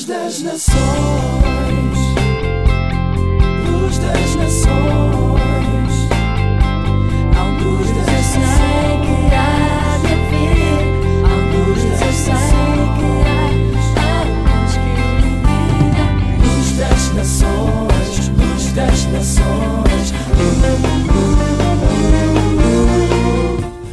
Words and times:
Luz 0.00 0.08
das 0.08 0.40
nações, 0.40 1.98
luz 3.68 3.98
das 3.98 4.34
nações, 4.36 5.94
a 7.36 7.42
luz 7.62 7.86
das 7.90 8.24
sei 8.24 8.96
que 9.04 9.16
há 9.34 9.98
de 9.98 10.06
haver, 10.14 10.80
a 11.22 11.34
luz 11.52 11.80
das 11.84 12.20
ilumina, 15.18 16.04
luz 16.46 16.68
das 16.78 17.02
nações, 17.12 18.28
luz 18.38 18.72
das 18.72 19.04
nações. 19.04 20.89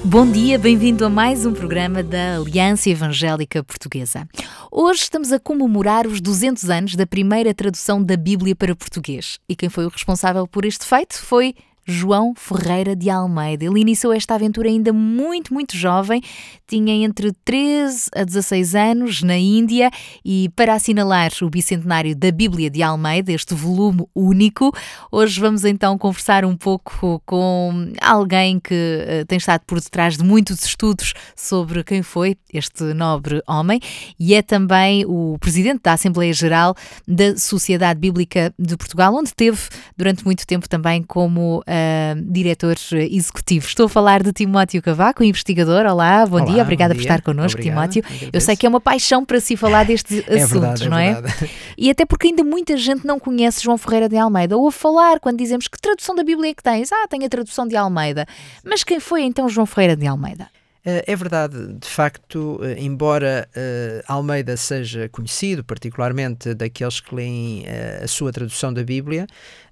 Bom 0.09 0.25
dia, 0.31 0.57
bem-vindo 0.57 1.03
a 1.03 1.09
mais 1.09 1.45
um 1.45 1.51
programa 1.53 2.01
da 2.01 2.37
Aliança 2.37 2.89
Evangélica 2.89 3.61
Portuguesa. 3.61 4.25
Hoje 4.71 5.01
estamos 5.01 5.33
a 5.33 5.39
comemorar 5.39 6.07
os 6.07 6.21
200 6.21 6.69
anos 6.69 6.95
da 6.95 7.05
primeira 7.05 7.53
tradução 7.53 8.01
da 8.01 8.15
Bíblia 8.15 8.55
para 8.55 8.73
português. 8.73 9.37
E 9.49 9.55
quem 9.55 9.67
foi 9.67 9.85
o 9.85 9.89
responsável 9.89 10.47
por 10.47 10.63
este 10.63 10.85
feito 10.85 11.21
foi 11.21 11.53
João 11.87 12.33
Ferreira 12.35 12.95
de 12.95 13.09
Almeida. 13.09 13.63
Ele 13.63 13.79
iniciou 13.79 14.11
esta 14.11 14.35
aventura 14.35 14.67
ainda 14.67 14.91
muito, 14.91 15.53
muito 15.53 15.75
jovem, 15.77 16.21
tinha 16.67 16.93
entre 17.05 17.31
13 17.45 18.09
a 18.13 18.25
16 18.25 18.75
anos 18.75 19.23
na 19.23 19.37
Índia. 19.37 19.89
E 20.23 20.49
para 20.55 20.73
assinalar 20.73 21.31
o 21.41 21.49
bicentenário 21.49 22.13
da 22.15 22.29
Bíblia 22.29 22.69
de 22.69 22.83
Almeida, 22.83 23.31
este 23.31 23.53
volume 23.53 24.05
único, 24.13 24.75
hoje 25.09 25.39
vamos 25.39 25.63
então 25.63 25.97
conversar 25.97 26.43
um 26.43 26.57
pouco 26.57 27.21
com 27.25 27.93
alguém 28.01 28.59
que 28.59 28.73
uh, 28.73 29.25
tem 29.25 29.37
estado 29.37 29.61
por 29.65 29.79
detrás 29.79 30.17
de 30.17 30.23
muitos 30.23 30.63
estudos 30.65 31.13
sobre 31.35 31.83
quem 31.83 32.03
foi 32.03 32.35
este 32.53 32.83
nobre 32.93 33.41
homem. 33.47 33.79
E 34.19 34.33
é 34.33 34.41
também 34.41 35.05
o 35.05 35.37
presidente 35.39 35.81
da 35.83 35.93
Assembleia 35.93 36.33
Geral 36.33 36.75
da 37.07 37.37
Sociedade 37.37 37.99
Bíblica 37.99 38.53
de 38.59 38.75
Portugal, 38.75 39.15
onde 39.15 39.33
teve 39.33 39.59
durante 39.95 40.25
muito 40.25 40.45
tempo 40.45 40.67
também 40.67 41.01
como 41.01 41.63
uh, 41.77 42.21
diretor 42.31 42.75
executivo. 43.09 43.65
Estou 43.67 43.85
a 43.85 43.89
falar 43.89 44.23
de 44.23 44.31
Timóteo 44.33 44.81
Cavaco, 44.81 45.23
investigador. 45.23 45.85
Olá, 45.85 46.25
bom 46.25 46.37
Olá, 46.37 46.45
dia, 46.45 46.61
obrigada 46.63 46.93
bom 46.93 46.97
por 46.99 47.01
estar 47.01 47.21
connosco, 47.21 47.59
Obrigado, 47.59 47.89
Timóteo. 47.91 48.29
Eu 48.33 48.41
sei 48.41 48.55
que 48.55 48.65
é 48.65 48.69
uma 48.69 48.81
paixão 48.81 49.23
para 49.25 49.39
si 49.39 49.55
falar 49.55 49.85
destes 49.85 50.23
É 50.27 50.41
assuntos, 50.43 50.81
verdade, 50.81 50.83
é 50.85 50.89
não 50.89 50.97
é? 50.97 51.13
verdade. 51.21 51.49
E 51.77 51.89
até 51.89 52.05
porque 52.05 52.27
ainda 52.27 52.43
muita 52.43 52.75
gente 52.77 53.05
não 53.05 53.19
conhece 53.19 53.63
João 53.63 53.77
Ferreira 53.77 54.09
de 54.09 54.17
Almeida. 54.17 54.57
Ou 54.57 54.67
a 54.67 54.71
falar, 54.71 55.19
quando 55.19 55.37
dizemos 55.37 55.67
que 55.67 55.79
tradução 55.79 56.15
da 56.15 56.23
Bíblia 56.23 56.51
é 56.51 56.53
que 56.53 56.63
tens? 56.63 56.91
Ah, 56.91 57.07
tenho 57.09 57.25
a 57.25 57.29
tradução 57.29 57.67
de 57.67 57.75
Almeida. 57.75 58.25
Mas 58.63 58.83
quem 58.83 58.99
foi 58.99 59.23
então 59.23 59.47
João 59.49 59.65
Ferreira 59.65 59.95
de 59.95 60.07
Almeida? 60.07 60.47
Eh, 60.85 61.03
É 61.07 61.15
verdade, 61.15 61.73
de 61.73 61.87
facto, 61.87 62.59
eh, 62.63 62.75
embora 62.79 63.47
eh, 63.55 64.03
Almeida 64.07 64.55
seja 64.57 65.09
conhecido, 65.09 65.63
particularmente 65.63 66.53
daqueles 66.53 66.99
que 66.99 67.13
leem 67.13 67.63
eh, 67.65 68.01
a 68.03 68.07
sua 68.07 68.31
tradução 68.31 68.73
da 68.73 68.83
Bíblia, 68.83 69.27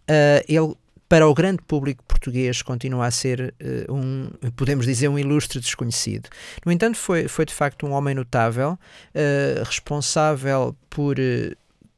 eh, 0.08 0.44
ele, 0.48 0.74
para 1.08 1.28
o 1.28 1.34
grande 1.34 1.62
público 1.62 2.04
português, 2.08 2.62
continua 2.62 3.06
a 3.06 3.12
ser 3.12 3.54
eh, 3.60 3.86
um, 3.90 4.30
podemos 4.56 4.86
dizer, 4.86 5.08
um 5.08 5.20
ilustre 5.20 5.60
desconhecido. 5.60 6.30
No 6.66 6.72
entanto, 6.72 6.98
foi, 6.98 7.28
foi 7.28 7.46
de 7.46 7.54
facto 7.54 7.86
um 7.86 7.92
homem 7.92 8.16
notável, 8.16 8.78
eh, 9.14 9.62
responsável 9.64 10.76
por. 10.90 11.20
eh, 11.20 11.56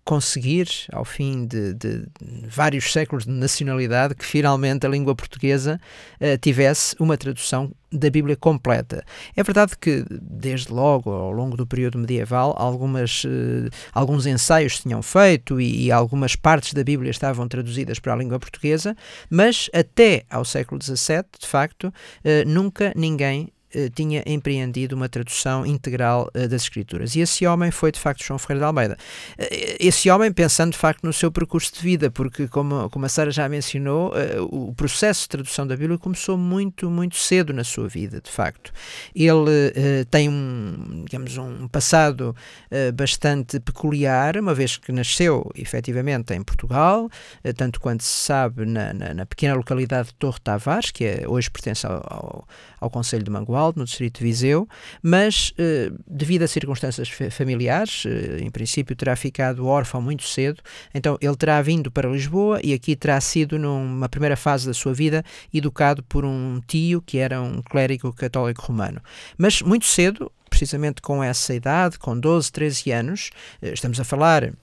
conseguir, 0.08 0.70
ao 0.94 1.04
fim 1.04 1.46
de, 1.46 1.74
de 1.74 2.06
vários 2.48 2.94
séculos 2.94 3.26
de 3.26 3.32
nacionalidade, 3.32 4.16
que 4.16 4.24
finalmente 4.24 4.88
a 4.88 4.90
língua 4.90 5.14
portuguesa 5.14 5.82
eh, 6.18 6.38
tivesse 6.38 6.96
uma 6.98 7.18
tradução 7.18 7.74
da 7.92 8.10
Bíblia 8.10 8.38
completa. 8.38 9.04
É 9.36 9.44
verdade 9.44 9.74
que, 9.78 10.06
desde 10.10 10.72
logo, 10.72 11.12
ao 11.12 11.34
longo 11.34 11.58
do 11.58 11.68
período 11.68 11.98
medieval, 11.98 12.56
algumas, 12.58 13.24
eh, 13.26 13.70
alguns 13.92 14.26
ensaios 14.26 14.80
tinham 14.80 15.02
feito 15.02 15.60
e, 15.60 15.88
e 15.88 15.92
algumas 15.92 16.38
partes 16.38 16.74
da 16.74 16.86
Bíblia 16.86 17.12
estavam 17.12 17.46
traduzidas 17.46 18.00
para 18.00 18.14
a 18.14 18.16
língua 18.16 18.40
portuguesa, 18.40 18.96
mas 19.30 19.70
até 19.74 20.24
ao 20.30 20.46
século 20.46 20.82
XVII, 20.82 21.26
de 21.38 21.48
facto, 21.48 21.94
eh, 22.24 22.46
nunca 22.46 22.94
ninguém 22.96 23.52
tinha 23.94 24.24
empreendido 24.26 24.96
uma 24.96 25.08
tradução 25.08 25.66
integral 25.66 26.30
eh, 26.34 26.48
das 26.48 26.64
Escrituras. 26.64 27.16
E 27.16 27.20
esse 27.22 27.46
homem 27.46 27.72
foi, 27.72 27.92
de 27.92 28.00
facto, 28.00 28.24
João 28.24 28.40
Ferreira 28.40 28.60
de 28.60 28.66
Almeida. 28.66 28.98
Eh, 29.38 29.78
Esse 29.80 30.10
homem 30.10 30.32
pensando, 30.32 30.72
de 30.72 30.78
facto, 30.78 31.04
no 31.04 31.14
seu 31.14 31.32
percurso 31.32 31.74
de 31.74 31.82
vida, 31.82 32.10
porque, 32.10 32.48
como, 32.48 32.90
como 32.90 33.06
a 33.06 33.10
Sara 33.10 33.32
já 33.32 33.48
mencionou, 33.48 34.12
eh, 34.16 34.38
o 34.40 34.74
processo 34.76 35.24
de 35.24 35.30
tradução 35.30 35.66
da 35.68 35.76
Bíblia 35.76 35.98
começou 35.98 36.38
muito, 36.38 36.90
muito 36.90 37.16
cedo 37.16 37.54
na 37.54 37.64
sua 37.64 37.88
vida, 37.88 38.22
de 38.22 38.32
facto. 38.32 38.72
Ele 39.16 39.74
eh, 39.76 40.06
tem 40.10 40.30
um, 40.30 41.04
digamos, 41.06 41.38
um 41.38 41.68
passado 41.68 42.36
eh, 42.72 42.92
bastante 42.92 43.60
peculiar, 43.60 44.38
uma 44.38 44.54
vez 44.54 44.78
que 44.78 44.92
nasceu, 44.92 45.50
efetivamente, 45.56 46.34
em 46.34 46.44
Portugal, 46.44 47.10
eh, 47.44 47.54
tanto 47.54 47.80
quanto 47.80 48.04
se 48.04 48.26
sabe, 48.26 48.66
na, 48.66 48.94
na, 48.94 49.14
na 49.14 49.26
pequena 49.26 49.54
localidade 49.54 50.10
de 50.10 50.16
Torre 50.16 50.40
Tavares, 50.44 50.92
que 50.92 51.06
é, 51.06 51.28
hoje 51.28 51.50
pertence 51.50 51.86
ao, 51.86 51.94
ao, 52.06 52.48
ao 52.80 52.90
Conselho 52.90 53.24
de 53.24 53.32
Mangualde, 53.32 53.78
no 53.80 53.86
distrito 53.86 54.20
de 54.20 54.24
Viseu, 54.26 54.68
mas 55.02 55.54
eh, 55.58 55.92
devido 56.08 56.44
a 56.44 56.48
circunstâncias 56.48 57.10
fa- 57.10 57.30
familiares, 57.32 58.04
eh, 58.06 58.40
em 58.42 58.50
princípio 58.50 58.96
terá 58.96 59.16
ficado 59.16 59.66
órfão 59.66 60.02
muito 60.02 60.24
cedo, 60.24 60.62
então 60.94 61.18
ele 61.22 61.36
terá 61.36 61.62
vindo 61.62 61.90
para 61.90 62.10
Lisboa 62.10 62.60
e 62.64 62.74
aqui 62.74 62.96
terá 62.96 63.20
sido, 63.22 63.58
numa 63.58 64.08
primeira 64.10 64.36
fase 64.36 64.68
da 64.68 64.74
sua 64.74 64.94
vida, 64.94 65.24
educado 65.54 66.04
por 66.04 66.24
um 66.26 66.62
tio 66.68 67.02
que 67.02 67.18
era 67.18 67.42
um 67.42 67.62
clérigo 67.62 68.14
católico 68.14 68.62
romano. 68.64 69.02
Mas 69.38 69.62
muito 69.62 69.86
cedo, 69.86 70.32
precisamente 70.50 71.02
com 71.02 71.24
essa 71.24 71.54
idade, 71.54 71.98
com 72.00 72.18
12, 72.20 72.52
13 72.52 72.92
anos, 72.92 73.30
eh, 73.62 73.74
estamos 73.74 74.00
a 74.00 74.04
falar 74.04 74.54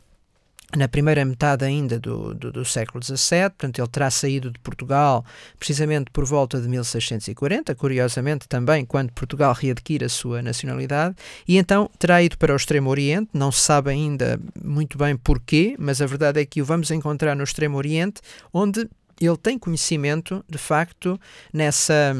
na 0.76 0.88
primeira 0.88 1.24
metade 1.24 1.64
ainda 1.64 1.98
do, 1.98 2.34
do, 2.34 2.52
do 2.52 2.64
século 2.64 3.02
XVII, 3.02 3.50
portanto 3.50 3.78
ele 3.78 3.88
terá 3.88 4.10
saído 4.10 4.50
de 4.50 4.58
Portugal 4.58 5.24
precisamente 5.58 6.10
por 6.10 6.24
volta 6.24 6.60
de 6.60 6.68
1640, 6.68 7.74
curiosamente 7.74 8.48
também 8.48 8.84
quando 8.84 9.12
Portugal 9.12 9.54
readquire 9.54 10.04
a 10.04 10.08
sua 10.08 10.42
nacionalidade, 10.42 11.14
e 11.46 11.56
então 11.56 11.90
terá 11.98 12.22
ido 12.22 12.36
para 12.38 12.52
o 12.52 12.56
Extremo 12.56 12.90
Oriente, 12.90 13.30
não 13.32 13.52
se 13.52 13.60
sabe 13.60 13.90
ainda 13.90 14.40
muito 14.62 14.98
bem 14.98 15.16
porquê, 15.16 15.76
mas 15.78 16.00
a 16.00 16.06
verdade 16.06 16.40
é 16.40 16.44
que 16.44 16.60
o 16.60 16.64
vamos 16.64 16.90
encontrar 16.90 17.36
no 17.36 17.44
Extremo 17.44 17.76
Oriente, 17.76 18.20
onde 18.52 18.88
ele 19.20 19.36
tem 19.36 19.58
conhecimento, 19.58 20.44
de 20.48 20.58
facto, 20.58 21.20
nessa 21.52 22.16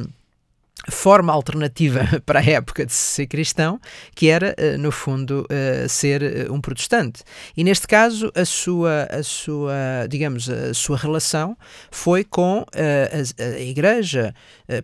forma 0.91 1.33
alternativa 1.33 2.01
para 2.27 2.41
a 2.41 2.45
época 2.45 2.85
de 2.85 2.93
ser 2.93 3.27
cristão, 3.27 3.81
que 4.15 4.29
era, 4.29 4.55
eh, 4.57 4.77
no 4.77 4.91
fundo, 4.91 5.47
eh, 5.49 5.87
ser 5.89 6.23
eh, 6.23 6.51
um 6.51 6.61
protestante. 6.61 7.23
E 7.57 7.65
neste 7.65 7.87
caso, 7.87 8.31
a 8.35 8.45
sua, 8.45 9.09
a 9.11 9.23
sua 9.23 9.75
digamos, 10.09 10.49
a 10.49 10.75
sua 10.75 10.97
relação 10.97 11.57
foi 11.91 12.25
com 12.25 12.65
a, 12.75 13.43
a 13.43 13.61
igreja 13.61 14.35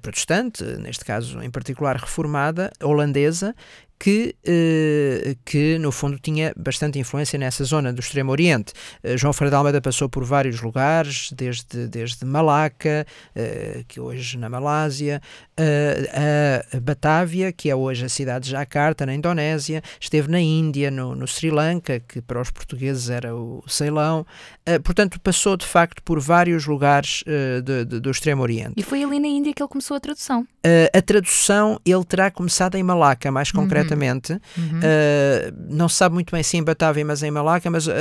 protestante, 0.02 0.62
neste 0.78 1.04
caso 1.04 1.42
em 1.42 1.50
particular 1.50 1.96
reformada, 1.96 2.70
holandesa, 2.82 3.54
que, 4.02 4.34
eh, 4.46 5.36
que 5.44 5.76
no 5.78 5.92
fundo 5.92 6.18
tinha 6.18 6.54
bastante 6.56 6.98
influência 6.98 7.38
nessa 7.38 7.62
zona 7.64 7.92
do 7.92 8.00
Extremo 8.00 8.32
Oriente. 8.32 8.72
Eh, 9.02 9.14
João 9.18 9.34
Ferreira 9.34 9.50
de 9.50 9.56
Almeida 9.56 9.80
passou 9.82 10.08
por 10.08 10.24
vários 10.24 10.62
lugares, 10.62 11.30
desde, 11.36 11.86
desde 11.86 12.24
Malaca, 12.24 13.06
eh, 13.36 13.84
que 13.86 14.00
hoje 14.00 14.38
na 14.38 14.48
Malásia, 14.48 15.20
a 16.74 16.80
Batávia, 16.80 17.52
que 17.52 17.68
é 17.68 17.76
hoje 17.76 18.06
a 18.06 18.08
cidade 18.08 18.46
de 18.46 18.50
Jakarta, 18.52 19.04
na 19.04 19.14
Indonésia, 19.14 19.82
esteve 20.00 20.30
na 20.30 20.40
Índia, 20.40 20.90
no, 20.90 21.14
no 21.14 21.26
Sri 21.26 21.50
Lanka, 21.50 22.00
que 22.00 22.22
para 22.22 22.40
os 22.40 22.50
portugueses 22.50 23.10
era 23.10 23.34
o 23.36 23.62
Ceilão, 23.68 24.26
portanto 24.82 25.20
passou 25.20 25.56
de 25.58 25.66
facto 25.66 26.02
por 26.02 26.18
vários 26.20 26.64
lugares 26.66 27.22
de- 27.64 27.84
de- 27.84 28.00
do 28.00 28.10
Extremo 28.10 28.40
Oriente. 28.42 28.72
E 28.78 28.82
foi 28.82 29.04
ali 29.04 29.20
na 29.20 29.28
Índia 29.28 29.52
que 29.52 29.62
ele 29.62 29.68
começou 29.68 29.96
a 29.96 30.00
tradução. 30.00 30.46
A 30.94 31.02
tradução 31.02 31.78
ele 31.84 32.04
terá 32.04 32.30
começado 32.30 32.76
em 32.76 32.82
Malaca, 32.82 33.30
mais 33.30 33.52
concretamente. 33.52 33.89
Uh, 34.56 35.56
não 35.68 35.88
se 35.88 35.96
sabe 35.96 36.14
muito 36.14 36.30
bem 36.30 36.42
se 36.42 36.56
em 36.56 36.62
Batávia, 36.62 37.04
mas 37.04 37.22
em 37.22 37.30
Malaca. 37.30 37.70
Mas 37.70 37.86
uh, 37.86 37.92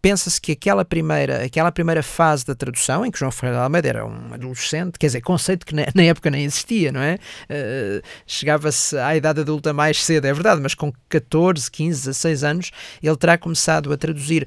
pensa-se 0.00 0.40
que 0.40 0.52
aquela 0.52 0.84
primeira, 0.84 1.44
aquela 1.44 1.70
primeira 1.72 2.02
fase 2.02 2.44
da 2.46 2.54
tradução, 2.54 3.04
em 3.04 3.10
que 3.10 3.18
João 3.18 3.30
Ferreira 3.30 3.58
de 3.58 3.64
Almeida 3.64 3.88
era 3.88 4.06
um 4.06 4.32
adolescente, 4.32 4.98
quer 4.98 5.06
dizer, 5.06 5.20
conceito 5.20 5.66
que 5.66 5.74
na, 5.74 5.86
na 5.94 6.02
época 6.02 6.30
nem 6.30 6.44
existia, 6.44 6.92
não 6.92 7.00
é? 7.00 7.18
Uh, 7.44 8.02
Chegava-se 8.26 8.96
à 8.96 9.16
idade 9.16 9.40
adulta 9.40 9.72
mais 9.72 10.02
cedo, 10.02 10.26
é 10.26 10.32
verdade, 10.32 10.60
mas 10.60 10.74
com 10.74 10.92
14, 11.08 11.70
15, 11.70 12.00
16 12.06 12.44
anos, 12.44 12.70
ele 13.02 13.16
terá 13.16 13.38
começado 13.38 13.92
a 13.92 13.96
traduzir 13.96 14.46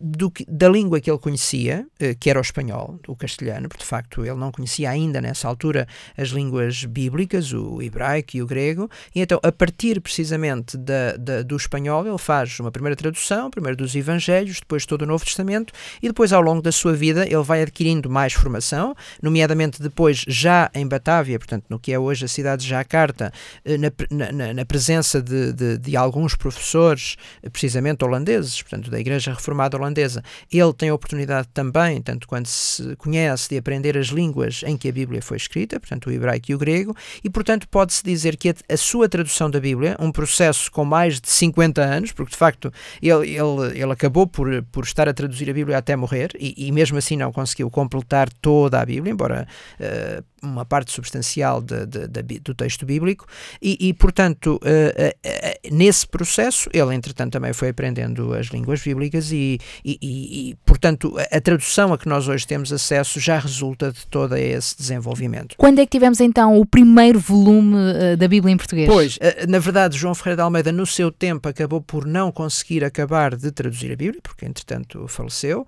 do 0.00 0.32
da 0.48 0.68
língua 0.68 1.00
que 1.00 1.10
ele 1.10 1.18
conhecia, 1.18 1.86
que 2.20 2.30
era 2.30 2.38
o 2.38 2.42
espanhol, 2.42 2.98
o 3.06 3.16
castelhano, 3.16 3.68
porque 3.68 3.82
de 3.82 3.88
facto 3.88 4.24
ele 4.24 4.36
não 4.36 4.50
conhecia 4.50 4.90
ainda 4.90 5.20
nessa 5.20 5.48
altura 5.48 5.86
as 6.16 6.28
línguas 6.28 6.84
bíblicas, 6.84 7.52
o 7.52 7.80
hebraico 7.82 8.36
e 8.36 8.42
o 8.42 8.46
grego, 8.46 8.90
e 9.14 9.20
então 9.20 9.38
a 9.42 9.52
partir 9.52 10.00
precisamente 10.02 10.76
da, 10.76 11.16
da, 11.16 11.42
do 11.42 11.56
espanhol, 11.56 12.06
ele 12.06 12.18
faz 12.18 12.58
uma 12.60 12.70
primeira 12.70 12.96
tradução, 12.96 13.50
primeiro 13.50 13.76
dos 13.76 13.94
Evangelhos, 13.94 14.60
depois 14.60 14.84
todo 14.84 15.02
o 15.02 15.06
Novo 15.06 15.24
Testamento, 15.24 15.72
e 16.02 16.08
depois, 16.08 16.32
ao 16.32 16.42
longo 16.42 16.60
da 16.60 16.72
sua 16.72 16.92
vida, 16.92 17.24
ele 17.24 17.42
vai 17.42 17.62
adquirindo 17.62 18.10
mais 18.10 18.32
formação, 18.32 18.94
nomeadamente 19.22 19.80
depois, 19.80 20.24
já 20.26 20.70
em 20.74 20.86
Batávia, 20.86 21.38
portanto, 21.38 21.64
no 21.68 21.78
que 21.78 21.92
é 21.92 21.98
hoje 21.98 22.24
a 22.24 22.28
cidade 22.28 22.62
de 22.62 22.68
Jakarta, 22.68 23.32
eh, 23.64 23.78
na, 23.78 23.90
na, 24.32 24.54
na 24.54 24.64
presença 24.64 25.22
de, 25.22 25.52
de, 25.52 25.78
de, 25.78 25.96
alguns 25.96 26.34
professores, 26.34 27.16
eh, 27.42 27.48
precisamente 27.48 28.04
holandeses, 28.04 28.60
portanto, 28.62 28.90
da 28.90 28.98
Igreja 28.98 29.32
Reformada 29.32 29.76
Holandesa, 29.76 30.22
ele 30.50 30.72
tem 30.72 30.88
a 30.88 30.94
oportunidade 30.94 31.48
também, 31.54 32.00
tanto 32.02 32.26
quando 32.26 32.46
se 32.46 32.96
conhece, 32.96 33.48
de 33.48 33.58
aprender 33.58 33.96
as 33.96 34.08
línguas 34.08 34.62
em 34.66 34.76
que 34.76 34.88
a 34.88 34.92
Bíblia 34.92 35.22
foi 35.22 35.36
escrita, 35.36 35.78
portanto, 35.78 36.08
o 36.08 36.12
hebraico 36.12 36.50
e 36.50 36.54
o 36.54 36.58
grego, 36.58 36.94
e, 37.22 37.30
portanto, 37.30 37.68
pode-se 37.68 38.02
dizer 38.04 38.36
que 38.36 38.50
a, 38.50 38.54
a 38.68 38.76
sua 38.76 39.08
tradução 39.08 39.50
da 39.50 39.60
Bíblia, 39.60 39.91
um 39.98 40.10
processo 40.10 40.70
com 40.70 40.84
mais 40.84 41.20
de 41.20 41.30
50 41.30 41.82
anos, 41.82 42.12
porque 42.12 42.32
de 42.32 42.36
facto 42.36 42.72
ele, 43.00 43.30
ele, 43.30 43.80
ele 43.80 43.92
acabou 43.92 44.26
por, 44.26 44.62
por 44.70 44.84
estar 44.84 45.08
a 45.08 45.14
traduzir 45.14 45.48
a 45.50 45.52
Bíblia 45.52 45.78
até 45.78 45.96
morrer 45.96 46.30
e, 46.38 46.68
e 46.68 46.72
mesmo 46.72 46.98
assim 46.98 47.16
não 47.16 47.32
conseguiu 47.32 47.70
completar 47.70 48.28
toda 48.40 48.80
a 48.80 48.84
Bíblia, 48.84 49.12
embora 49.12 49.46
uh, 49.80 50.24
uma 50.42 50.64
parte 50.64 50.90
substancial 50.90 51.62
de, 51.62 51.86
de, 51.86 52.08
de, 52.08 52.40
do 52.40 52.54
texto 52.54 52.84
bíblico, 52.84 53.26
e, 53.60 53.88
e 53.88 53.94
portanto, 53.94 54.56
uh, 54.56 54.58
uh, 54.58 55.74
nesse 55.74 56.06
processo, 56.06 56.68
ele 56.72 56.94
entretanto 56.94 57.32
também 57.32 57.52
foi 57.52 57.68
aprendendo 57.68 58.34
as 58.34 58.46
línguas 58.46 58.80
bíblicas 58.80 59.30
e, 59.30 59.58
e, 59.84 59.98
e, 60.02 60.56
portanto, 60.66 61.14
a 61.30 61.40
tradução 61.40 61.92
a 61.92 61.98
que 61.98 62.08
nós 62.08 62.28
hoje 62.28 62.46
temos 62.46 62.72
acesso 62.72 63.20
já 63.20 63.38
resulta 63.38 63.92
de 63.92 64.06
todo 64.06 64.36
esse 64.36 64.76
desenvolvimento. 64.76 65.54
Quando 65.56 65.78
é 65.78 65.86
que 65.86 65.90
tivemos 65.90 66.20
então 66.20 66.58
o 66.58 66.66
primeiro 66.66 67.18
volume 67.18 67.76
da 68.18 68.28
Bíblia 68.28 68.52
em 68.52 68.56
português? 68.56 68.88
Pois, 68.88 69.18
na 69.48 69.58
verdade, 69.58 69.81
João 69.90 70.14
Ferreira 70.14 70.36
de 70.36 70.42
Almeida, 70.42 70.72
no 70.72 70.86
seu 70.86 71.10
tempo, 71.10 71.48
acabou 71.48 71.80
por 71.80 72.06
não 72.06 72.30
conseguir 72.30 72.84
acabar 72.84 73.36
de 73.36 73.50
traduzir 73.50 73.92
a 73.92 73.96
Bíblia, 73.96 74.20
porque 74.22 74.46
entretanto 74.46 75.06
faleceu, 75.08 75.66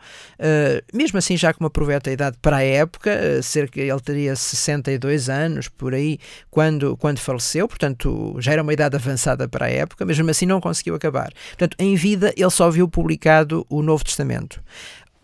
mesmo 0.92 1.18
assim 1.18 1.36
já 1.36 1.52
com 1.52 1.64
uma 1.64 1.70
proveta 1.70 2.10
idade 2.10 2.36
para 2.40 2.58
a 2.58 2.62
época, 2.62 3.42
cerca, 3.42 3.80
ele 3.80 4.00
teria 4.00 4.36
62 4.36 5.28
anos, 5.28 5.68
por 5.68 5.94
aí, 5.94 6.18
quando, 6.50 6.96
quando 6.96 7.18
faleceu, 7.18 7.66
portanto 7.66 8.36
já 8.38 8.52
era 8.52 8.62
uma 8.62 8.72
idade 8.72 8.96
avançada 8.96 9.48
para 9.48 9.66
a 9.66 9.70
época, 9.70 10.04
mesmo 10.04 10.28
assim 10.30 10.46
não 10.46 10.60
conseguiu 10.60 10.94
acabar. 10.94 11.32
Portanto, 11.48 11.76
em 11.78 11.94
vida 11.94 12.32
ele 12.36 12.50
só 12.50 12.70
viu 12.70 12.88
publicado 12.88 13.66
o 13.68 13.82
Novo 13.82 14.04
Testamento. 14.04 14.62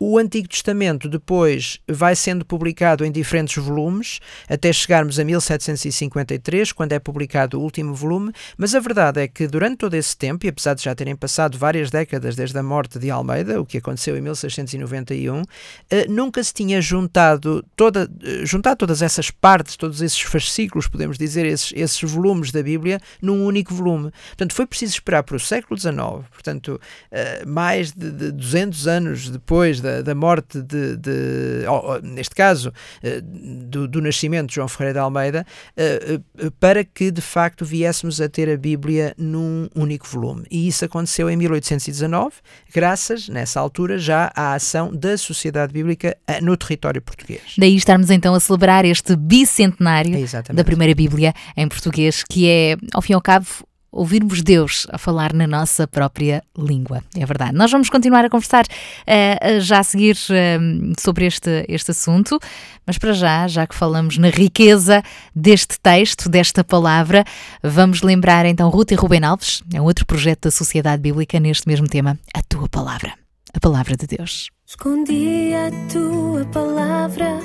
O 0.02 0.16
Antigo 0.16 0.48
Testamento 0.48 1.10
depois 1.10 1.78
vai 1.86 2.16
sendo 2.16 2.42
publicado 2.42 3.04
em 3.04 3.12
diferentes 3.12 3.62
volumes, 3.62 4.18
até 4.48 4.72
chegarmos 4.72 5.18
a 5.20 5.24
1753, 5.26 6.72
quando 6.72 6.92
é 6.92 6.98
publicado 6.98 7.60
o 7.60 7.62
último 7.62 7.94
volume, 7.94 8.32
mas 8.56 8.74
a 8.74 8.80
verdade 8.80 9.20
é 9.20 9.28
que 9.28 9.46
durante 9.46 9.76
todo 9.76 9.92
esse 9.92 10.16
tempo, 10.16 10.46
e 10.46 10.48
apesar 10.48 10.72
de 10.72 10.84
já 10.84 10.94
terem 10.94 11.14
passado 11.14 11.58
várias 11.58 11.90
décadas 11.90 12.34
desde 12.34 12.58
a 12.58 12.62
morte 12.62 12.98
de 12.98 13.10
Almeida, 13.10 13.60
o 13.60 13.66
que 13.66 13.76
aconteceu 13.76 14.16
em 14.16 14.22
1691, 14.22 15.42
eh, 15.90 16.06
nunca 16.08 16.42
se 16.42 16.54
tinha 16.54 16.80
juntado, 16.80 17.62
toda, 17.76 18.10
eh, 18.22 18.46
juntado 18.46 18.78
todas 18.78 19.02
essas 19.02 19.30
partes, 19.30 19.76
todos 19.76 20.00
esses 20.00 20.22
fascículos, 20.22 20.88
podemos 20.88 21.18
dizer, 21.18 21.44
esses, 21.44 21.74
esses 21.76 22.10
volumes 22.10 22.50
da 22.50 22.62
Bíblia, 22.62 23.02
num 23.20 23.44
único 23.44 23.74
volume. 23.74 24.10
Portanto, 24.28 24.54
foi 24.54 24.66
preciso 24.66 24.94
esperar 24.94 25.24
para 25.24 25.36
o 25.36 25.40
século 25.40 25.78
XIX, 25.78 26.26
portanto, 26.30 26.80
eh, 27.10 27.44
mais 27.44 27.92
de, 27.92 28.10
de 28.10 28.32
200 28.32 28.88
anos 28.88 29.28
depois 29.28 29.78
da 29.78 29.89
da, 29.90 30.02
da 30.02 30.14
morte 30.14 30.62
de, 30.62 30.96
de 30.96 31.66
oh, 31.68 31.98
neste 32.02 32.34
caso, 32.34 32.72
eh, 33.02 33.20
do, 33.22 33.88
do, 33.88 34.00
nascimento 34.00 34.48
de 34.48 34.54
João 34.54 34.68
Ferreira 34.68 34.94
de 34.94 34.98
Almeida, 35.00 35.46
eh, 35.76 36.20
eh, 36.38 36.50
para 36.58 36.84
que 36.84 37.10
de 37.10 37.20
facto 37.20 37.64
viéssemos 37.64 38.20
a 38.20 38.28
ter 38.28 38.48
a 38.48 38.56
Bíblia 38.56 39.14
num 39.18 39.68
único 39.74 40.06
volume. 40.06 40.44
E 40.50 40.68
isso 40.68 40.84
aconteceu 40.84 41.28
em 41.28 41.36
1819, 41.36 42.36
graças, 42.72 43.28
nessa 43.28 43.60
altura, 43.60 43.98
já 43.98 44.30
à 44.34 44.54
ação 44.54 44.94
da 44.94 45.16
Sociedade 45.16 45.72
Bíblica 45.72 46.16
no 46.42 46.56
território 46.56 47.02
português. 47.02 47.54
Daí 47.58 47.76
estarmos 47.76 48.10
então 48.10 48.34
a 48.34 48.40
celebrar 48.40 48.84
este 48.84 49.16
bicentenário 49.16 50.16
é 50.16 50.52
da 50.52 50.64
primeira 50.64 50.94
Bíblia 50.94 51.34
em 51.56 51.68
português, 51.68 52.24
que 52.28 52.48
é, 52.48 52.76
ao 52.92 53.02
fim 53.02 53.12
e 53.12 53.14
ao 53.14 53.20
cabo, 53.20 53.46
ouvirmos 53.92 54.42
Deus 54.42 54.86
a 54.90 54.98
falar 54.98 55.32
na 55.32 55.46
nossa 55.46 55.86
própria 55.86 56.42
língua. 56.56 57.02
É 57.16 57.26
verdade. 57.26 57.54
Nós 57.54 57.70
vamos 57.70 57.90
continuar 57.90 58.24
a 58.24 58.30
conversar 58.30 58.64
uh, 58.64 59.60
já 59.60 59.80
a 59.80 59.82
seguir 59.82 60.16
uh, 60.16 61.00
sobre 61.00 61.26
este, 61.26 61.64
este 61.68 61.90
assunto, 61.90 62.38
mas 62.86 62.98
para 62.98 63.12
já, 63.12 63.46
já 63.48 63.66
que 63.66 63.74
falamos 63.74 64.18
na 64.18 64.28
riqueza 64.28 65.02
deste 65.34 65.78
texto, 65.80 66.28
desta 66.28 66.62
palavra, 66.62 67.24
vamos 67.62 68.02
lembrar 68.02 68.46
então 68.46 68.68
Ruth 68.70 68.92
e 68.92 68.94
Ruben 68.94 69.24
Alves, 69.24 69.62
é 69.72 69.80
um 69.80 69.84
outro 69.84 70.06
projeto 70.06 70.44
da 70.44 70.50
Sociedade 70.50 71.02
Bíblica 71.02 71.40
neste 71.40 71.66
mesmo 71.66 71.88
tema, 71.88 72.18
a 72.34 72.42
tua 72.42 72.68
palavra, 72.68 73.14
a 73.52 73.60
palavra 73.60 73.96
de 73.96 74.06
Deus. 74.06 74.48
Escondi 74.66 75.52
a 75.54 75.70
tua 75.92 76.44
palavra 76.46 77.38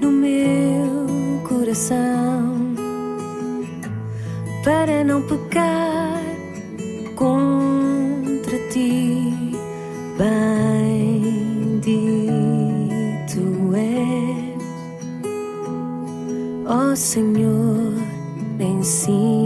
no 0.00 0.10
meu 0.10 1.42
coração 1.48 2.37
para 4.68 5.02
não 5.02 5.22
pecar 5.22 6.20
contra 7.16 8.58
ti. 8.68 9.32
Bendito 10.18 11.38
és, 13.74 14.62
ó 16.66 16.94
Senhor, 16.94 17.94
ensina-me 18.60 19.37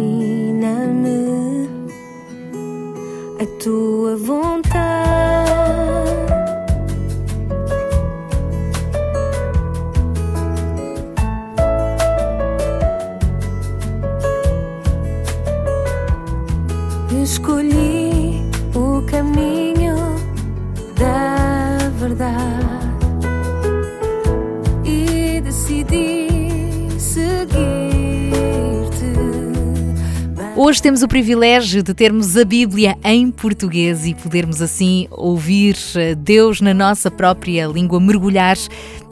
Hoje 30.64 30.80
temos 30.80 31.02
o 31.02 31.08
privilégio 31.08 31.82
de 31.82 31.92
termos 31.92 32.36
a 32.36 32.44
Bíblia 32.44 32.96
em 33.02 33.32
português 33.32 34.06
e 34.06 34.14
podermos 34.14 34.62
assim 34.62 35.08
ouvir 35.10 35.76
eh, 35.96 36.14
Deus 36.14 36.60
na 36.60 36.72
nossa 36.72 37.10
própria 37.10 37.66
língua, 37.66 37.98
mergulhar 37.98 38.56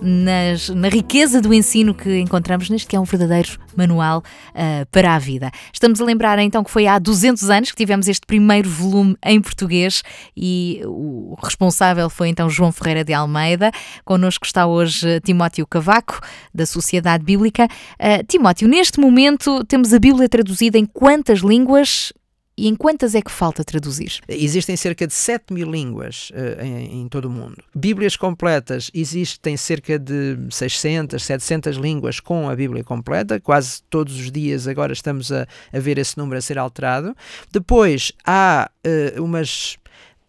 nas, 0.01 0.69
na 0.71 0.89
riqueza 0.89 1.41
do 1.41 1.53
ensino 1.53 1.95
que 1.95 2.19
encontramos 2.19 2.69
neste 2.71 2.87
que 2.87 2.97
é 2.97 3.01
um 3.01 3.05
verdadeiro 3.05 3.59
manual 3.77 4.23
uh, 4.51 4.87
para 4.91 5.15
a 5.15 5.19
vida. 5.19 5.51
Estamos 5.73 6.01
a 6.01 6.05
lembrar 6.05 6.39
então 6.39 6.65
que 6.65 6.71
foi 6.71 6.87
há 6.87 6.99
200 6.99 7.51
anos 7.51 7.71
que 7.71 7.77
tivemos 7.77 8.09
este 8.09 8.27
primeiro 8.27 8.69
volume 8.69 9.17
em 9.25 9.41
português 9.41 10.03
e 10.37 10.81
o 10.85 11.37
responsável 11.43 12.09
foi 12.11 12.29
então 12.29 12.49
João 12.49 12.73
Ferreira 12.73 13.05
de 13.05 13.13
Almeida. 13.13 13.71
Connosco 14.05 14.47
está 14.47 14.67
hoje 14.67 15.21
Timóteo 15.21 15.67
Cavaco, 15.67 16.21
da 16.55 16.67
Sociedade 16.67 17.25
Bíblica. 17.25 17.69
Uh, 17.99 18.25
Timóteo, 18.27 18.69
neste 18.69 19.01
momento 19.01 19.65
temos 19.65 19.93
a 19.93 19.99
Bíblia 19.99 20.29
traduzida 20.29 20.79
em 20.79 20.87
quantas 20.87 21.41
línguas 21.41 22.13
e 22.61 22.69
em 22.69 22.75
quantas 22.77 23.15
é 23.15 23.23
que 23.23 23.31
falta 23.31 23.65
traduzir? 23.65 24.21
Existem 24.29 24.77
cerca 24.77 25.07
de 25.07 25.15
7 25.15 25.51
mil 25.51 25.71
línguas 25.71 26.31
uh, 26.31 26.63
em, 26.63 27.01
em, 27.01 27.09
todo 27.09 27.25
o 27.25 27.31
mundo. 27.31 27.57
Bíblias 27.75 28.17
completas 28.17 28.91
existem 28.93 29.57
cerca 29.57 29.99
de 29.99 30.37
600, 30.51 31.23
700 31.23 31.77
línguas 31.79 32.21
com 32.21 32.51
a 32.51 32.55
Bíblia 32.55 32.85
completa. 32.85 33.41
Quase 33.41 33.83
todos 33.89 34.15
os 34.15 34.31
dias 34.31 34.69
agora 34.69 34.93
estamos 34.93 35.33
a, 35.33 35.49
a 35.73 35.79
ver 35.79 35.97
esse 35.97 36.19
número 36.19 36.37
a 36.37 36.43
ser 36.43 36.59
alterado. 36.59 37.17
Depois 37.51 38.13
há 38.27 38.71
uh, 38.87 39.25
umas 39.25 39.79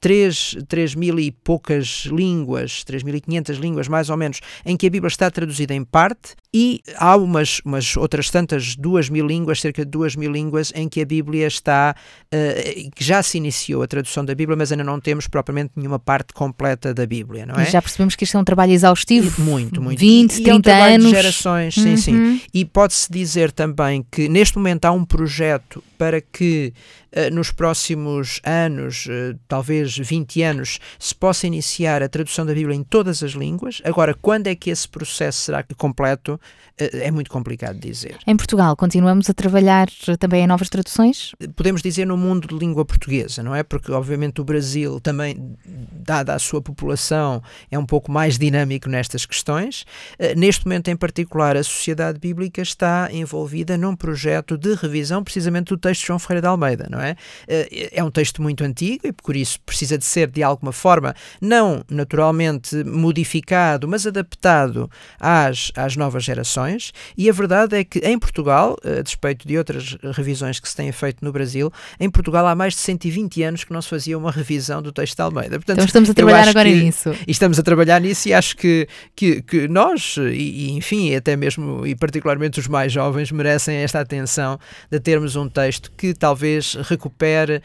3, 0.01 0.57
3 0.67 0.95
mil 0.95 1.19
e 1.19 1.31
poucas 1.31 2.05
línguas, 2.05 2.83
3.500 2.85 3.59
línguas 3.59 3.87
mais 3.87 4.09
ou 4.09 4.15
menos, 4.15 4.39
em 4.65 4.75
que 4.75 4.87
a 4.87 4.89
Bíblia 4.89 5.09
está 5.09 5.29
traduzida 5.29 5.75
em 5.75 5.83
parte, 5.83 6.35
e 6.53 6.81
há 6.97 7.15
umas, 7.15 7.61
umas 7.63 7.95
outras 7.95 8.29
tantas, 8.29 8.75
2 8.75 9.09
mil 9.09 9.25
línguas, 9.25 9.61
cerca 9.61 9.85
de 9.85 9.91
2 9.91 10.17
mil 10.17 10.31
línguas, 10.31 10.73
em 10.75 10.89
que 10.89 11.01
a 11.01 11.05
Bíblia 11.05 11.47
está, 11.47 11.95
uh, 12.25 12.91
que 12.93 13.01
já 13.01 13.23
se 13.23 13.37
iniciou 13.37 13.81
a 13.81 13.87
tradução 13.87 14.25
da 14.25 14.35
Bíblia, 14.35 14.57
mas 14.57 14.69
ainda 14.69 14.83
não 14.83 14.99
temos 14.99 15.27
propriamente 15.27 15.71
nenhuma 15.77 15.97
parte 15.97 16.33
completa 16.33 16.93
da 16.93 17.05
Bíblia, 17.05 17.45
não 17.45 17.55
é? 17.55 17.65
Já 17.65 17.81
percebemos 17.81 18.17
que 18.17 18.25
isto 18.25 18.35
é 18.35 18.39
um 18.39 18.43
trabalho 18.43 18.73
exaustivo. 18.73 19.41
E, 19.41 19.45
muito, 19.45 19.81
muito. 19.81 19.99
20, 19.99 20.31
e, 20.31 20.35
30 20.43 20.49
e 20.49 20.51
é 20.51 20.55
um 20.55 20.61
trabalho 20.61 20.95
anos. 20.95 21.05
de 21.07 21.11
gerações, 21.11 21.73
sim, 21.73 21.91
uhum. 21.91 21.97
sim. 21.97 22.41
E 22.53 22.65
pode-se 22.65 23.09
dizer 23.09 23.51
também 23.53 24.05
que 24.11 24.27
neste 24.27 24.57
momento 24.57 24.83
há 24.83 24.91
um 24.91 25.05
projeto 25.05 25.81
para 25.97 26.19
que 26.19 26.73
uh, 27.15 27.33
nos 27.33 27.51
próximos 27.51 28.41
anos, 28.43 29.05
uh, 29.05 29.39
talvez 29.47 29.97
20 29.97 30.41
anos, 30.41 30.79
se 30.99 31.15
possa 31.15 31.47
iniciar 31.47 32.03
a 32.03 32.09
tradução 32.09 32.45
da 32.45 32.53
Bíblia 32.53 32.75
em 32.75 32.83
todas 32.83 33.23
as 33.23 33.31
línguas. 33.31 33.81
Agora, 33.85 34.13
quando 34.13 34.47
é 34.47 34.55
que 34.55 34.69
esse 34.69 34.89
processo 34.89 35.39
será 35.39 35.63
completo? 35.77 36.40
Eh, 36.77 37.07
é 37.07 37.11
muito 37.11 37.29
complicado 37.29 37.79
dizer. 37.79 38.17
Em 38.25 38.35
Portugal, 38.35 38.75
continuamos 38.75 39.29
a 39.29 39.33
trabalhar 39.33 39.87
também 40.19 40.43
em 40.43 40.47
novas 40.47 40.69
traduções? 40.69 41.33
Podemos 41.55 41.81
dizer 41.81 42.05
no 42.05 42.17
mundo 42.17 42.47
de 42.47 42.55
língua 42.55 42.85
portuguesa, 42.85 43.43
não 43.43 43.55
é? 43.55 43.63
Porque, 43.63 43.91
obviamente, 43.91 44.41
o 44.41 44.43
Brasil 44.43 44.99
também, 44.99 45.55
dada 45.65 46.33
a 46.33 46.39
sua 46.39 46.61
população, 46.61 47.41
é 47.69 47.77
um 47.77 47.85
pouco 47.85 48.11
mais 48.11 48.37
dinâmico 48.37 48.89
nestas 48.89 49.25
questões. 49.25 49.85
Eh, 50.17 50.35
neste 50.35 50.65
momento, 50.65 50.89
em 50.89 50.95
particular, 50.95 51.55
a 51.55 51.63
Sociedade 51.63 52.19
Bíblica 52.19 52.61
está 52.61 53.09
envolvida 53.11 53.77
num 53.77 53.95
projeto 53.95 54.57
de 54.57 54.73
revisão 54.75 55.23
precisamente 55.23 55.69
do 55.69 55.77
texto 55.77 56.01
de 56.01 56.07
João 56.07 56.19
Ferreira 56.19 56.41
de 56.41 56.47
Almeida, 56.47 56.87
não 56.89 56.99
é? 56.99 57.15
Eh, 57.47 57.89
é 57.93 58.03
um 58.03 58.11
texto 58.11 58.41
muito 58.41 58.63
antigo 58.63 59.07
e, 59.07 59.11
por 59.11 59.35
isso, 59.35 59.59
precisa 59.61 59.97
de 59.97 60.05
ser, 60.05 60.27
de 60.27 60.43
alguma 60.43 60.71
forma, 60.71 61.15
não 61.39 61.83
naturalmente 61.89 62.83
modificado, 62.83 63.87
mas 63.87 64.07
adaptado 64.07 64.89
às, 65.19 65.71
às 65.75 65.95
novas 65.95 66.23
gerações. 66.31 66.93
E 67.17 67.29
a 67.29 67.33
verdade 67.33 67.75
é 67.77 67.83
que 67.83 67.99
em 67.99 68.17
Portugal, 68.17 68.77
a 68.83 69.01
despeito 69.01 69.47
de 69.47 69.57
outras 69.57 69.97
revisões 70.13 70.59
que 70.59 70.67
se 70.67 70.75
têm 70.75 70.91
feito 70.91 71.23
no 71.23 71.31
Brasil, 71.31 71.71
em 71.99 72.09
Portugal 72.09 72.47
há 72.47 72.55
mais 72.55 72.73
de 72.73 72.79
120 72.79 73.43
anos 73.43 73.63
que 73.63 73.73
não 73.73 73.81
se 73.81 73.89
fazia 73.89 74.17
uma 74.17 74.31
revisão 74.31 74.81
do 74.81 74.91
texto 74.91 75.15
de 75.15 75.21
Almeida. 75.21 75.57
Portanto, 75.57 75.77
então 75.77 75.85
estamos 75.85 76.09
a 76.09 76.13
trabalhar 76.13 76.47
agora 76.47 76.69
que, 76.69 76.75
nisso. 76.75 77.09
E 77.27 77.31
estamos 77.31 77.59
a 77.59 77.63
trabalhar 77.63 77.99
nisso 77.99 78.29
e 78.29 78.33
acho 78.33 78.55
que, 78.55 78.87
que, 79.15 79.41
que 79.41 79.67
nós, 79.67 80.15
e, 80.17 80.67
e, 80.67 80.71
enfim, 80.71 81.13
até 81.15 81.35
mesmo 81.35 81.85
e 81.85 81.95
particularmente 81.95 82.59
os 82.59 82.67
mais 82.67 82.91
jovens, 82.91 83.31
merecem 83.31 83.77
esta 83.77 83.99
atenção 83.99 84.59
de 84.89 84.99
termos 84.99 85.35
um 85.35 85.49
texto 85.49 85.91
que 85.97 86.13
talvez 86.13 86.75
recupere 86.75 87.57
uh, 87.57 87.61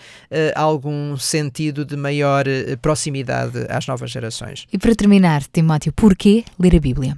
algum 0.55 1.17
sentido 1.17 1.85
de 1.85 1.97
maior 1.97 2.47
uh, 2.47 2.77
proximidade 2.79 3.67
às 3.69 3.87
novas 3.87 4.11
gerações. 4.11 4.67
E 4.73 4.79
para 4.79 4.95
terminar, 4.95 5.43
Timóteo, 5.53 5.93
porquê 5.93 6.45
ler 6.59 6.75
a 6.75 6.81
Bíblia? 6.81 7.17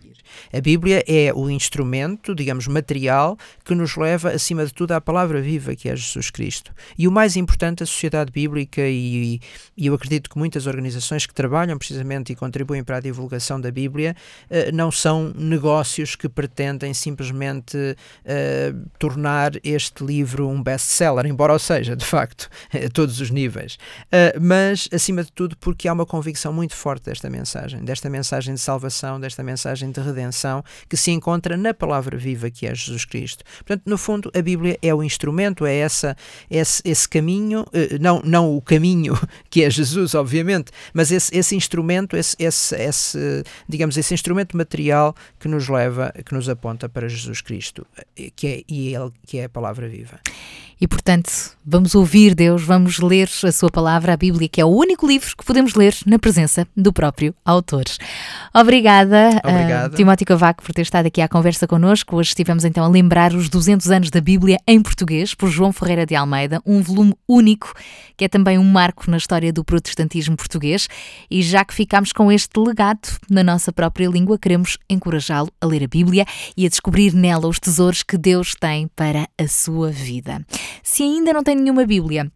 A 0.52 0.60
Bíblia 0.60 1.02
é 1.06 1.32
o 1.34 1.50
instrumento, 1.50 2.34
digamos, 2.34 2.66
material 2.66 3.36
que 3.64 3.74
nos 3.74 3.96
leva, 3.96 4.30
acima 4.30 4.64
de 4.64 4.72
tudo, 4.72 4.92
à 4.92 5.00
palavra 5.00 5.40
viva 5.40 5.74
que 5.74 5.88
é 5.88 5.96
Jesus 5.96 6.30
Cristo. 6.30 6.72
E 6.96 7.08
o 7.08 7.12
mais 7.12 7.36
importante, 7.36 7.82
a 7.82 7.86
sociedade 7.86 8.30
bíblica, 8.30 8.82
e, 8.82 9.40
e 9.76 9.86
eu 9.86 9.94
acredito 9.94 10.30
que 10.30 10.38
muitas 10.38 10.66
organizações 10.66 11.26
que 11.26 11.34
trabalham 11.34 11.76
precisamente 11.78 12.32
e 12.32 12.36
contribuem 12.36 12.84
para 12.84 12.98
a 12.98 13.00
divulgação 13.00 13.60
da 13.60 13.70
Bíblia, 13.70 14.14
uh, 14.50 14.74
não 14.74 14.90
são 14.90 15.32
negócios 15.34 16.14
que 16.14 16.28
pretendem 16.28 16.92
simplesmente 16.92 17.76
uh, 17.76 18.88
tornar 18.98 19.52
este 19.64 20.04
livro 20.04 20.48
um 20.48 20.62
best-seller, 20.62 21.26
embora 21.26 21.52
o 21.52 21.58
seja, 21.58 21.96
de 21.96 22.04
facto, 22.04 22.48
a 22.72 22.88
todos 22.90 23.20
os 23.20 23.30
níveis. 23.30 23.78
Uh, 24.06 24.40
mas, 24.40 24.88
acima 24.92 25.24
de 25.24 25.32
tudo, 25.32 25.56
porque 25.56 25.88
há 25.88 25.92
uma 25.92 26.06
convicção 26.06 26.52
muito 26.52 26.74
forte 26.74 27.06
desta 27.06 27.28
mensagem, 27.30 27.84
desta 27.84 28.08
mensagem 28.08 28.54
de 28.54 28.60
salvação, 28.60 29.18
desta 29.20 29.42
mensagem 29.42 29.90
de 29.90 30.00
redenção 30.00 30.17
redenção 30.18 30.64
que 30.88 30.96
se 30.96 31.10
encontra 31.10 31.56
na 31.56 31.72
palavra 31.72 32.16
viva 32.16 32.50
que 32.50 32.66
é 32.66 32.74
Jesus 32.74 33.04
Cristo. 33.04 33.44
Portanto, 33.58 33.82
no 33.86 33.96
fundo, 33.96 34.30
a 34.34 34.42
Bíblia 34.42 34.78
é 34.82 34.92
o 34.92 35.02
instrumento, 35.02 35.64
é 35.64 35.76
essa, 35.76 36.16
esse, 36.50 36.82
esse 36.84 37.08
caminho, 37.08 37.64
eh, 37.72 37.98
não, 38.00 38.20
não 38.24 38.56
o 38.56 38.60
caminho 38.60 39.18
que 39.48 39.62
é 39.62 39.70
Jesus, 39.70 40.14
obviamente, 40.14 40.72
mas 40.92 41.12
esse, 41.12 41.36
esse 41.36 41.54
instrumento, 41.54 42.16
esse, 42.16 42.36
esse, 42.38 42.74
esse, 42.76 43.44
digamos, 43.68 43.96
esse 43.96 44.12
instrumento 44.12 44.56
material 44.56 45.14
que 45.38 45.48
nos 45.48 45.68
leva, 45.68 46.12
que 46.24 46.34
nos 46.34 46.48
aponta 46.48 46.88
para 46.88 47.08
Jesus 47.08 47.40
Cristo, 47.40 47.86
eh, 48.16 48.30
que 48.34 48.46
é, 48.46 48.62
e 48.68 48.94
ele 48.94 49.12
que 49.26 49.38
é 49.38 49.44
a 49.44 49.48
palavra 49.48 49.88
viva. 49.88 50.18
E, 50.80 50.86
portanto, 50.86 51.30
vamos 51.66 51.96
ouvir 51.96 52.36
Deus, 52.36 52.62
vamos 52.62 53.00
ler 53.00 53.28
a 53.44 53.50
sua 53.50 53.68
palavra, 53.68 54.12
a 54.12 54.16
Bíblia, 54.16 54.48
que 54.48 54.60
é 54.60 54.64
o 54.64 54.68
único 54.68 55.06
livro 55.08 55.36
que 55.36 55.44
podemos 55.44 55.74
ler 55.74 55.92
na 56.06 56.20
presença 56.20 56.68
do 56.76 56.92
próprio 56.92 57.34
autor. 57.44 57.82
Obrigada, 58.54 59.30
uh, 59.44 59.96
Timóteo 60.08 60.26
Cavaco, 60.26 60.62
por 60.62 60.72
ter 60.72 60.80
estado 60.80 61.04
aqui 61.04 61.20
à 61.20 61.28
conversa 61.28 61.66
connosco. 61.66 62.16
Hoje 62.16 62.30
estivemos 62.30 62.64
então 62.64 62.82
a 62.82 62.88
lembrar 62.88 63.34
os 63.34 63.50
200 63.50 63.90
anos 63.90 64.08
da 64.08 64.22
Bíblia 64.22 64.56
em 64.66 64.80
português, 64.80 65.34
por 65.34 65.50
João 65.50 65.70
Ferreira 65.70 66.06
de 66.06 66.14
Almeida, 66.14 66.62
um 66.64 66.80
volume 66.80 67.12
único, 67.28 67.74
que 68.16 68.24
é 68.24 68.28
também 68.28 68.56
um 68.56 68.64
marco 68.64 69.10
na 69.10 69.18
história 69.18 69.52
do 69.52 69.62
protestantismo 69.62 70.34
português. 70.34 70.88
E 71.30 71.42
já 71.42 71.62
que 71.62 71.74
ficamos 71.74 72.10
com 72.10 72.32
este 72.32 72.58
legado 72.58 73.06
na 73.28 73.44
nossa 73.44 73.70
própria 73.70 74.08
língua, 74.08 74.38
queremos 74.38 74.78
encorajá-lo 74.88 75.52
a 75.60 75.66
ler 75.66 75.84
a 75.84 75.86
Bíblia 75.86 76.24
e 76.56 76.64
a 76.64 76.70
descobrir 76.70 77.12
nela 77.12 77.46
os 77.46 77.60
tesouros 77.60 78.02
que 78.02 78.16
Deus 78.16 78.54
tem 78.58 78.88
para 78.96 79.28
a 79.36 79.46
sua 79.46 79.90
vida. 79.90 80.42
Se 80.82 81.02
ainda 81.02 81.34
não 81.34 81.42
tem 81.42 81.54
nenhuma 81.54 81.84
Bíblia, 81.84 82.32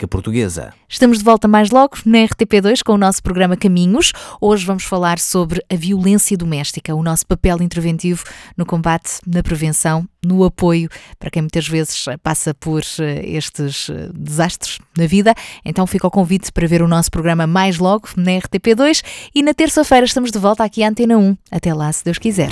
Portuguesa. 0.07 0.73
Estamos 0.87 1.17
de 1.19 1.23
volta 1.23 1.47
mais 1.47 1.71
logo 1.71 1.97
na 2.05 2.19
RTP2 2.19 2.83
com 2.83 2.93
o 2.93 2.97
nosso 2.97 3.23
programa 3.23 3.55
Caminhos. 3.55 4.11
Hoje 4.39 4.65
vamos 4.65 4.83
falar 4.83 5.19
sobre 5.19 5.63
a 5.71 5.75
violência 5.75 6.37
doméstica, 6.37 6.95
o 6.95 7.03
nosso 7.03 7.25
papel 7.25 7.61
interventivo 7.61 8.23
no 8.57 8.65
combate, 8.65 9.19
na 9.25 9.43
prevenção, 9.43 10.07
no 10.23 10.43
apoio 10.43 10.89
para 11.19 11.29
quem 11.29 11.41
muitas 11.41 11.67
vezes 11.67 12.05
passa 12.21 12.53
por 12.53 12.81
eh, 12.99 13.21
estes 13.25 13.89
eh, 13.89 14.09
desastres 14.13 14.79
na 14.97 15.05
vida. 15.05 15.33
Então 15.65 15.87
fica 15.87 16.07
o 16.07 16.11
convite 16.11 16.51
para 16.51 16.67
ver 16.67 16.81
o 16.81 16.87
nosso 16.87 17.09
programa 17.11 17.47
mais 17.47 17.77
logo 17.77 18.09
na 18.15 18.31
RTP2 18.31 19.03
e 19.33 19.41
na 19.41 19.53
terça 19.53 19.71
terça-feira 19.71 20.05
estamos 20.05 20.31
de 20.31 20.37
volta 20.37 20.63
aqui 20.63 20.83
à 20.83 20.89
Antena 20.89 21.17
1. 21.17 21.37
Até 21.49 21.73
lá, 21.73 21.91
se 21.91 22.03
Deus 22.03 22.17
quiser. 22.17 22.49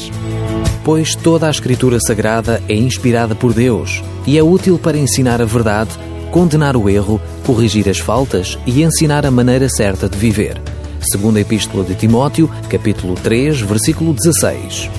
Pois 0.84 1.16
toda 1.16 1.48
a 1.48 1.52
Escritura 1.52 2.00
Sagrada 2.00 2.64
é 2.68 2.74
inspirada 2.74 3.36
por 3.36 3.54
Deus 3.54 4.02
e 4.26 4.38
é 4.38 4.44
útil 4.44 4.80
para 4.80 4.98
ensinar 4.98 5.42
a 5.42 5.46
verdade, 5.46 5.92
condenar 6.32 6.76
o 6.76 6.90
erro, 6.90 7.22
corrigir 7.46 7.90
as 7.90 8.00
faltas 8.00 8.58
e 8.66 8.84
ensinar 8.84 9.26
a 9.26 9.32
maneira 9.32 9.70
certa 9.70 10.10
de 10.10 10.18
viver. 10.18 10.60
Segunda 11.02 11.40
Epístola 11.40 11.84
de 11.84 11.94
Timóteo, 11.94 12.50
capítulo 12.70 13.16
3, 13.16 13.62
versículo 13.62 14.14
16. 14.14 14.90